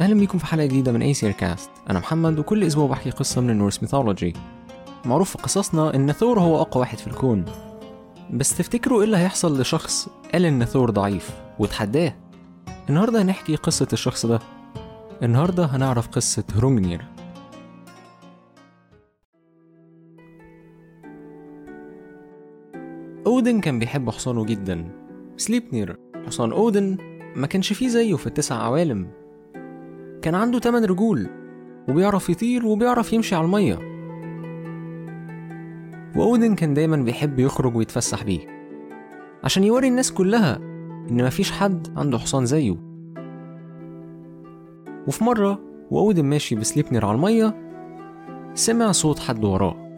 [0.00, 3.50] أهلا بيكم في حلقة جديدة من Aesir Cast أنا محمد وكل أسبوع بحكي قصة من
[3.50, 4.32] ال Norse mythology
[5.04, 7.44] معروف في قصصنا إن ثور هو أقوى واحد في الكون.
[8.32, 12.14] بس تفتكروا إيه اللي هيحصل لشخص قال إن ثور ضعيف وتحداه؟
[12.88, 14.38] النهاردة هنحكي قصة الشخص ده.
[15.22, 17.04] النهاردة هنعرف قصة هرونجنير
[23.26, 24.88] أودن كان بيحب حصانه جدا.
[25.36, 26.96] سليبنير حصان أودن
[27.36, 29.25] ما كانش فيه زيه في التسع عوالم.
[30.26, 31.26] كان عنده تمن رجول
[31.88, 33.78] وبيعرف يطير وبيعرف يمشي على المية.
[36.16, 38.40] وأودن كان دايما بيحب يخرج ويتفسح بيه
[39.44, 40.56] عشان يوري الناس كلها
[41.10, 42.76] إن مفيش حد عنده حصان زيه.
[45.06, 47.54] وفي مرة وأودن ماشي بسليبنر على المية
[48.54, 49.96] سمع صوت حد وراه.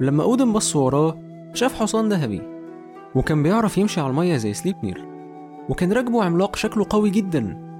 [0.00, 1.18] لما أودن بص وراه
[1.54, 2.42] شاف حصان ذهبي
[3.14, 5.00] وكان بيعرف يمشي على المية زي سليبنر
[5.68, 7.71] وكان راكبه عملاق شكله قوي جدا.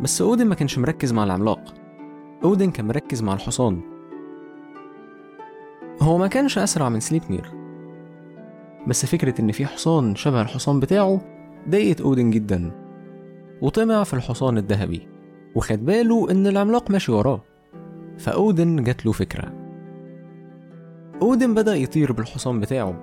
[0.00, 1.74] بس أودن ما كانش مركز مع العملاق.
[2.44, 3.80] أودن كان مركز مع الحصان.
[6.02, 7.50] هو ما كانش أسرع من سليبنير
[8.86, 11.20] بس فكرة إن في حصان شبه الحصان بتاعه
[11.68, 12.70] ضايقت أودن جدا.
[13.62, 15.08] وطمع في الحصان الذهبي.
[15.54, 17.40] وخد باله إن العملاق ماشي وراه.
[18.18, 19.52] فأودن جات له فكرة.
[21.22, 23.00] أودن بدأ يطير بالحصان بتاعه.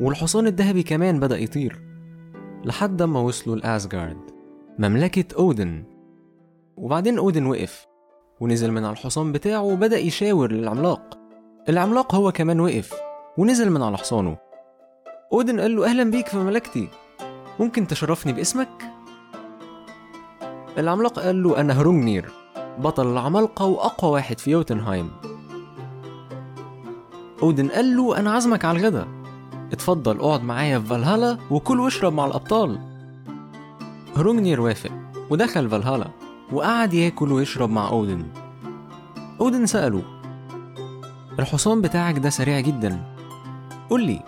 [0.00, 1.80] والحصان الذهبي كمان بدأ يطير.
[2.64, 4.18] لحد ما وصلوا لأسجارد
[4.78, 5.82] مملكة أودن.
[6.80, 7.86] وبعدين أودن وقف
[8.40, 11.18] ونزل من على الحصان بتاعه وبدأ يشاور للعملاق.
[11.68, 12.94] العملاق هو كمان وقف
[13.38, 14.36] ونزل من على حصانه.
[15.32, 16.88] أودن قال له أهلا بيك في مملكتي.
[17.60, 18.68] ممكن تشرفني باسمك؟
[20.78, 22.30] العملاق قال له أنا هرونجنير
[22.78, 25.10] بطل العمالقة وأقوى واحد في يوتنهايم.
[27.42, 29.08] أودن قال له أنا عازمك على الغدا.
[29.72, 32.78] اتفضل اقعد معايا في فالهالا وكل واشرب مع الأبطال.
[34.16, 34.90] هرونجنير وافق
[35.30, 36.17] ودخل فالهالا.
[36.52, 38.26] وقعد ياكل ويشرب مع أودن.
[39.40, 40.02] أودن سأله
[41.38, 43.04] الحصان بتاعك ده سريع جدا.
[43.90, 44.22] قول لي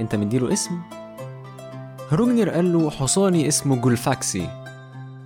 [0.00, 0.80] أنت مديله اسم؟
[2.12, 4.48] هروجنر قال له حصاني اسمه جولفاكسي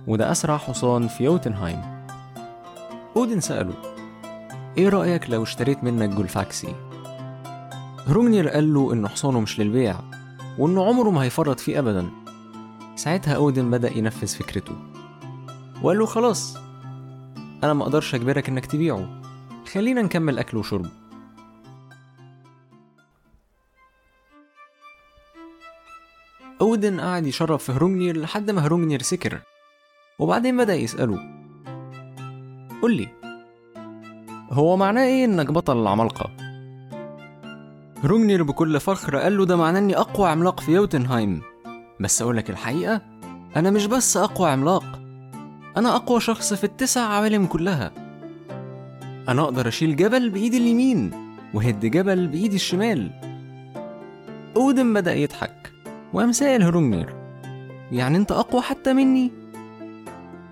[0.07, 1.81] وده أسرع حصان في يوتنهايم
[3.17, 3.73] أودن سأله
[4.77, 6.75] إيه رأيك لو اشتريت منك جولفاكسي؟
[8.07, 9.95] هروجنر قال له إن حصانه مش للبيع
[10.57, 12.09] وإنه عمره ما هيفرط فيه أبدا.
[12.95, 14.73] ساعتها أودن بدأ ينفذ فكرته.
[15.83, 16.57] وقال له خلاص
[17.63, 19.21] أنا ما أقدرش أجبرك إنك تبيعه.
[19.73, 20.85] خلينا نكمل أكل وشرب.
[26.61, 29.41] أودن قعد يشرب في هرونجنير لحد ما هرونجنير سكر.
[30.19, 31.19] وبعدين بدأ يسأله
[32.81, 33.07] قول لي
[34.51, 36.31] هو معناه إيه إنك بطل العمالقة؟
[38.03, 41.41] هرونجنير بكل فخر قال له ده معناه إني أقوى عملاق في يوتنهايم.
[41.99, 43.01] بس أقولك الحقيقة
[43.55, 44.98] أنا مش بس أقوى عملاق
[45.79, 47.91] أنا أقوى شخص في التسع عوالم كلها.
[49.29, 51.11] أنا أقدر أشيل جبل بإيدي اليمين
[51.53, 53.11] وهد جبل بإيدي الشمال.
[54.55, 55.71] أودن بدأ يضحك
[56.13, 57.15] وقام سائل هرونجنير
[57.91, 59.31] يعني أنت أقوى حتى مني؟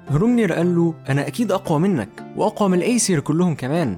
[0.10, 3.98] هرونجنير قال له أنا أكيد أقوى منك وأقوى من الأيسير كلهم كمان.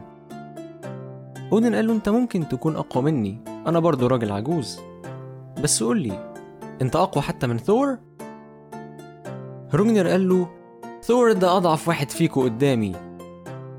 [1.51, 4.79] أودن قال له أنت ممكن تكون أقوى مني أنا برضو راجل عجوز.
[5.63, 6.33] بس قول لي
[6.81, 7.97] أنت أقوى حتى من ثور؟
[9.73, 10.58] هرونجنير قال له
[11.03, 12.95] ثور ده أضعف واحد فيكو قدامي.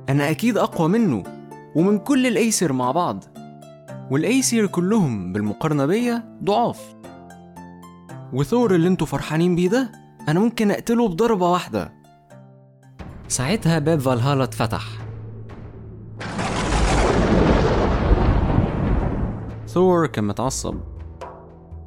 [0.08, 1.22] أنا أكيد أقوى منه
[1.76, 3.25] ومن كل الأيسر مع بعض.
[4.10, 6.94] والأيسر كلهم بالمقارنة بيا ضعاف.
[8.32, 9.92] وثور اللي أنتوا فرحانين بيه ده
[10.28, 11.92] أنا ممكن أقتله بضربة واحدة.
[13.28, 14.84] ساعتها باب فالهالا اتفتح.
[19.66, 20.75] ثور كان متعصب.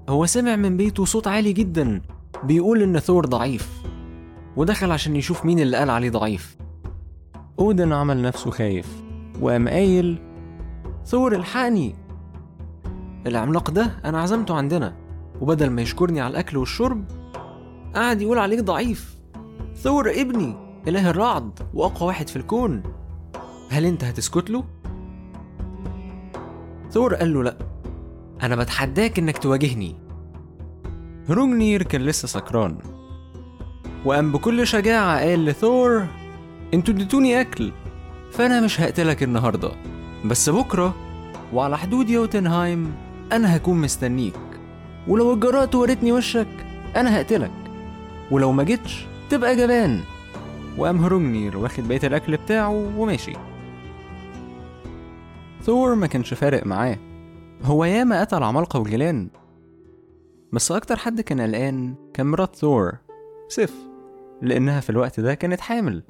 [0.09, 2.01] هو سمع من بيته صوت عالي جدا
[2.43, 3.82] بيقول إن ثور ضعيف.
[4.57, 6.57] ودخل عشان يشوف مين اللي قال عليه ضعيف.
[7.59, 9.03] أودن عمل نفسه خايف
[9.41, 10.21] وقام قايل
[11.05, 11.95] ثور الحقني.
[13.27, 14.95] العملاق ده أنا عزمته عندنا
[15.41, 17.05] وبدل ما يشكرني على الأكل والشرب
[17.95, 19.17] قعد يقول عليك ضعيف.
[19.75, 20.55] ثور ابني
[20.87, 22.83] إله الرعد وأقوى واحد في الكون.
[23.69, 24.63] هل أنت هتسكت له؟
[26.91, 27.57] ثور قال له لأ.
[28.43, 29.95] أنا بتحداك إنك تواجهني.
[31.29, 32.77] هرونجنير كان لسه سكران.
[34.05, 36.05] وقام بكل شجاعة قال لثور
[36.73, 37.71] أنتوا اديتوني أكل
[38.31, 39.71] فأنا مش هقتلك النهاردة
[40.25, 40.95] بس بكرة
[41.53, 42.95] وعلى حدود يوتنهايم
[43.31, 44.39] أنا هكون مستنيك
[45.07, 46.47] ولو اتجرأت وريتني وشك
[46.95, 47.51] أنا هقتلك
[48.31, 49.99] ولو ما جيتش تبقى جبان.
[50.77, 53.33] وقام هرونجنير واخد بقية الأكل بتاعه وماشي.
[55.63, 56.97] ثور ما كانش فارق معاه.
[57.63, 59.29] هو ياما قتل عمالقة وجيلان
[60.53, 62.91] بس أكتر حد كان قلقان كان مرات ثور
[63.47, 63.92] سيف.
[64.43, 66.03] لأنها في الوقت ده كانت حامل.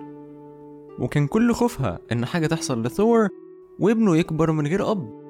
[0.99, 3.29] وكان كل خوفها إن حاجة تحصل لثور
[3.79, 5.23] وابنه يكبر من غير أب.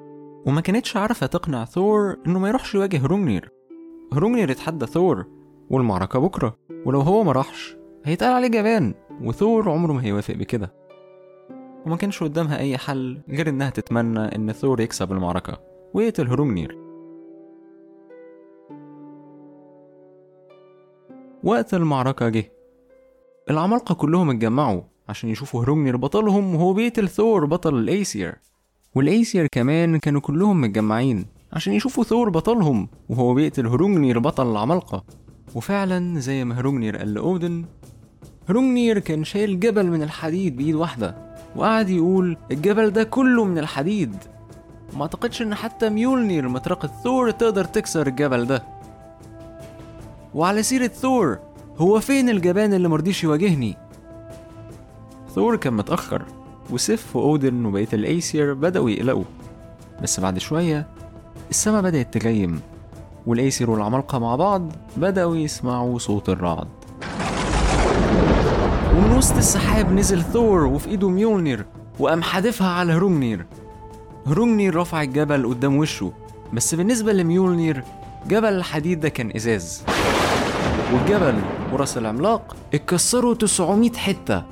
[0.46, 3.50] وما كانتش عارفة تقنع ثور إنه ما يروحش يواجه هرونجنير
[4.12, 5.26] هرونجنير يتحدى ثور
[5.70, 6.56] والمعركة بكرة.
[6.86, 8.94] ولو هو ما راحش هيتقال عليه جبان.
[9.22, 10.72] وثور عمره ما هيوافق بكده.
[11.86, 15.60] وما كانش قدامها أي حل غير إنها تتمنى إن ثور يكسب المعركة
[15.94, 16.78] ويقتل هرونجنير
[21.44, 22.53] وقت المعركة جه.
[23.50, 28.34] العمالقة كلهم اتجمعوا عشان يشوفوا هرونجنير بطلهم وهو بيقتل ثور بطل الأيسير.
[28.94, 35.04] والأيسير كمان كانوا كلهم متجمعين عشان يشوفوا ثور بطلهم وهو بيقتل هرونجنير بطل العمالقة.
[35.54, 37.64] وفعلا زي ما هرونجنير قال لأودن
[38.48, 41.16] هرونجنير كان شايل جبل من الحديد بإيد واحدة
[41.56, 44.16] وقعد يقول الجبل ده كله من الحديد.
[44.96, 48.64] ما أعتقدش إن حتى ميولنير مطرقة ثور تقدر تكسر الجبل ده.
[50.34, 51.38] وعلى سيرة ثور
[51.78, 53.76] هو فين الجبان اللي مرضيش يواجهني؟
[55.34, 56.22] ثور كان متأخر
[56.70, 59.24] وسيف وأودن وبقية الأيسير بدأوا يقلقوا.
[60.02, 60.86] بس بعد شوية
[61.50, 62.60] السما بدأت تغيم
[63.26, 66.68] والأيسير والعمالقة مع بعض بدأوا يسمعوا صوت الرعد.
[68.96, 71.64] ومن وسط السحاب نزل ثور وفي إيده ميولنير
[71.98, 73.46] وقام حادفها على هرونجنير
[74.26, 76.12] هرونجنير رفع الجبل قدام وشه
[76.52, 77.84] بس بالنسبة لميولنير
[78.28, 79.82] جبل الحديد ده كان إزاز.
[80.92, 81.40] والجبل
[81.72, 84.44] وراس العملاق اتكسروا 900 حتة.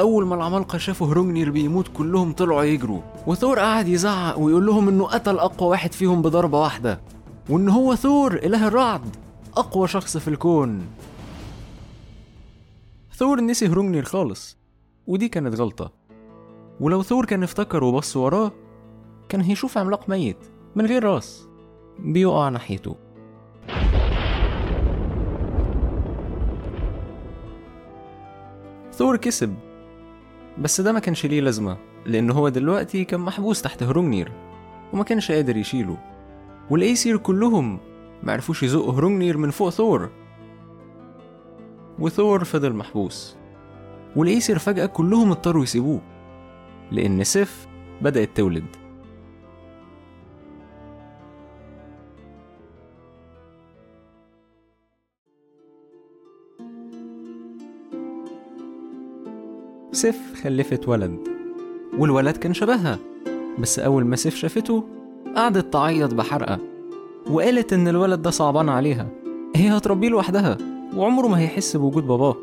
[0.00, 5.04] أول ما العمالقة شافوا هرونجنير بيموت كلهم طلعوا يجروا وثور قعد يزعق ويقول لهم إنه
[5.04, 7.00] قتل أقوى واحد فيهم بضربة واحدة
[7.48, 9.16] وإن هو ثور إله الرعد
[9.56, 10.86] أقوى شخص في الكون.
[13.16, 14.58] ثور نسي هرونجنير خالص
[15.06, 15.92] ودي كانت غلطة.
[16.80, 18.52] ولو ثور كان افتكر وبص وراه
[19.28, 20.38] كان هيشوف عملاق ميت
[20.76, 21.48] من غير راس.
[21.98, 23.07] بيقع ناحيته.
[28.98, 29.54] ثور كسب.
[30.58, 34.32] بس ده ما كانش ليه لازمة لأن هو دلوقتي كان محبوس تحت هرونجنير
[34.92, 35.98] وما كانش قادر يشيله.
[36.70, 37.78] والأيسير كلهم
[38.22, 40.10] معرفوش يزقوا هرونجنير من فوق ثور.
[41.98, 43.36] وثور فضل محبوس.
[44.16, 46.00] والأيسر فجأة كلهم اضطروا يسيبوه
[46.90, 47.66] لأن سيف
[48.02, 48.87] بدأت تولد.
[59.98, 61.18] سيف خلفت ولد.
[61.98, 62.98] والولد كان شبهها
[63.58, 64.84] بس أول ما سيف شافته
[65.36, 66.58] قعدت تعيط بحرقة
[67.30, 69.08] وقالت إن الولد ده صعبان عليها.
[69.56, 70.56] هي هتربيه لوحدها
[70.96, 72.36] وعمره ما هيحس بوجود باباه.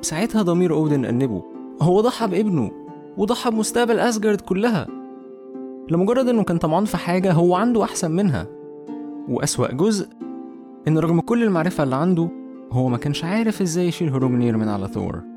[0.00, 1.42] ساعتها ضمير أودن أنبه
[1.82, 2.70] هو ضحى بابنه
[3.16, 4.86] وضحى بمستقبل أسجارد كلها.
[5.90, 8.46] لمجرد إنه كان طمعان في حاجة هو عنده أحسن منها.
[9.28, 10.08] وأسوأ جزء
[10.88, 12.28] إن رغم كل المعرفة اللي عنده
[12.72, 15.29] هو ما كانش عارف إزاي يشيل هروجنير من على ثور.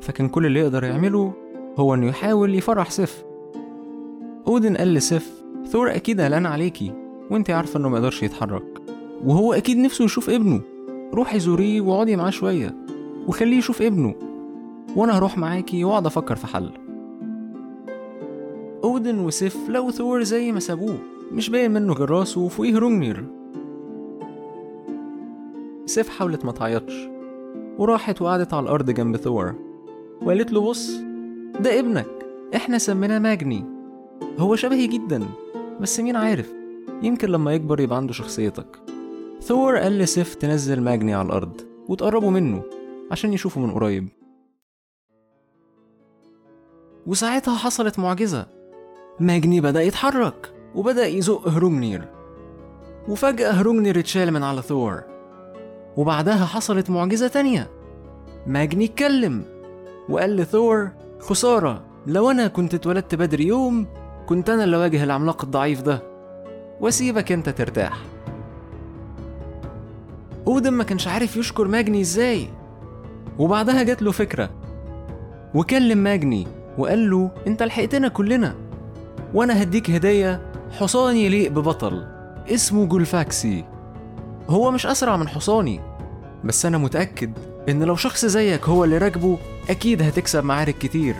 [0.00, 1.32] فكان كل اللي يقدر يعمله
[1.78, 3.24] هو إنه يحاول يفرح سيف.
[4.46, 6.92] أودن قال لسيف ثور أكيد قلقان عليكي
[7.30, 8.82] وأنت عارفة إنه ما يقدرش يتحرك
[9.24, 10.60] وهو أكيد نفسه يشوف ابنه.
[11.14, 12.74] روحي زوريه واقعدي معاه شوية
[13.26, 14.14] وخليه يشوف ابنه
[14.96, 16.70] وأنا هروح معاكي وأقعد أفكر في حل.
[18.84, 20.98] أودن وسيف لقوا ثور زي ما سابوه
[21.32, 23.24] مش باين منه غير راسه وفوقيه هرونجنير
[25.86, 27.08] سيف حاولت ما تعيطش
[27.78, 29.69] وراحت وقعدت على الأرض جنب ثور.
[30.22, 30.90] وقالت له بص
[31.60, 32.06] ده ابنك
[32.56, 33.64] إحنا سميناه ماجني.
[34.38, 35.22] هو شبهي جدا
[35.80, 36.52] بس مين عارف
[37.02, 38.66] يمكن لما يكبر يبقى عنده شخصيتك.
[39.42, 42.62] ثور قال لسيف تنزل ماجني على الأرض وتقربوا منه
[43.10, 44.08] عشان يشوفوا من قريب.
[47.06, 48.46] وساعتها حصلت معجزة.
[49.20, 52.08] ماجني بدأ يتحرك وبدأ يزق هرومنير
[53.08, 55.02] وفجأة هرومنير اتشال من على ثور.
[55.96, 57.70] وبعدها حصلت معجزة تانية.
[58.46, 59.59] ماجني اتكلم
[60.08, 60.88] وقال لثور
[61.20, 63.86] خسارة لو أنا كنت اتولدت بدري يوم
[64.26, 66.02] كنت أنا اللي واجه العملاق الضعيف ده.
[66.80, 67.98] وأسيبك أنت ترتاح.
[70.46, 72.48] أودن ما كانش عارف يشكر ماجني إزاي.
[73.38, 74.50] وبعدها جات له فكرة.
[75.54, 76.46] وكلم ماجني
[76.78, 78.54] وقال له أنت لحقتنا كلنا.
[79.34, 82.06] وأنا هديك هدية حصان يليق ببطل
[82.48, 83.64] اسمه جولفاكسي.
[84.48, 85.80] هو مش أسرع من حصاني
[86.44, 87.32] بس أنا متأكد
[87.68, 89.38] إن لو شخص زيك هو اللي راكبه
[89.68, 91.16] أكيد هتكسب معارك كتير.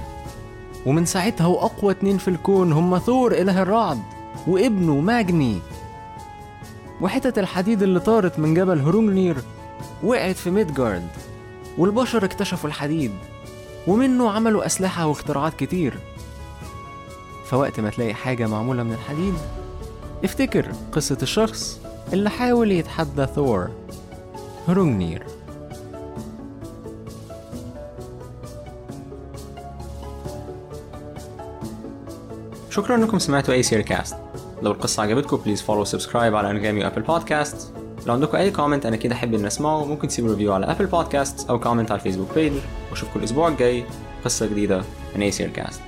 [0.87, 4.01] ومن ساعتها هو اقوى اتنين في الكون هما ثور إله الرعد
[4.47, 5.59] وابنه ماجني.
[7.01, 9.37] وحتت الحديد اللي طارت من جبل هرونجنير
[10.03, 11.09] وقعت في ميدجارد
[11.79, 13.13] والبشر اكتشفوا الحديد
[13.87, 15.99] ومنه عملوا أسلحة واختراعات كتير.
[17.47, 19.35] فوقت ما تلاقي حاجة معمولة من الحديد
[20.25, 21.81] افتكر قصة الشخص
[22.13, 23.71] اللي حاول يتحدى ثور
[24.69, 25.23] هرونجنير
[32.71, 34.17] شكرا إنكم سمعتوا Aesir Cast
[34.63, 37.73] لو القصة عجبتكم please follow subscribe على انغامي و Apple Podcast
[38.07, 39.85] لو عندكم أي comment أنا أكيد أحب ان أسمعه.
[39.85, 42.53] ممكن تسيبوا review على Apple Podcast أو comment على ال Facebook page
[42.91, 43.85] وأشوفكم الأسبوع الجاي.
[44.25, 44.83] قصة جديدة
[45.17, 45.81] من Aesir Cast